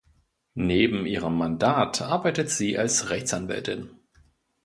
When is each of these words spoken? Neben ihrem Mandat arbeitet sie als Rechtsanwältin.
Neben 0.55 1.05
ihrem 1.05 1.37
Mandat 1.37 2.01
arbeitet 2.01 2.49
sie 2.49 2.75
als 2.75 3.11
Rechtsanwältin. 3.11 3.91